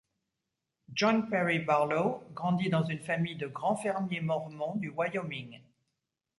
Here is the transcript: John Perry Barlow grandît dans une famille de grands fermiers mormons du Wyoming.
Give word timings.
John 0.91 1.29
Perry 1.29 1.59
Barlow 1.59 2.23
grandît 2.33 2.69
dans 2.71 2.83
une 2.83 3.03
famille 3.03 3.35
de 3.35 3.45
grands 3.45 3.75
fermiers 3.75 4.19
mormons 4.19 4.73
du 4.77 4.89
Wyoming. 4.89 5.59